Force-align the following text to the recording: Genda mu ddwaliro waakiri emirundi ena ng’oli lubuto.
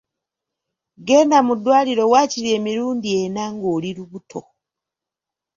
Genda 1.07 1.37
mu 1.47 1.53
ddwaliro 1.57 2.03
waakiri 2.11 2.49
emirundi 2.57 3.09
ena 3.23 3.43
ng’oli 3.53 3.89
lubuto. 3.97 4.41